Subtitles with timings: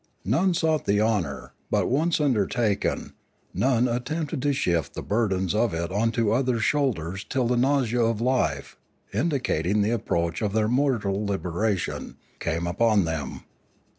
[0.25, 3.13] None sought the honour, but once undertaken,
[3.53, 8.19] none attempted to shift the burdens of it onto other shoulders till the nausea of
[8.19, 8.77] life,
[9.13, 13.43] indi cating the approach of their mortal liberation, came upon them.